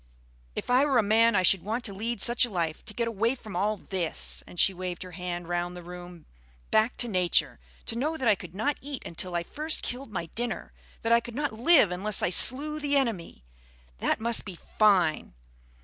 [0.55, 3.07] "If I were a man I should want to lead such a life; to get
[3.07, 6.25] away from all this," and she waved her hand round the room,
[6.71, 7.59] "back to Nature.
[7.85, 11.11] To know that I could not eat until I had first killed my dinner; that
[11.11, 13.43] I could not live unless I slew the enemy!
[13.99, 15.35] That must be fine!"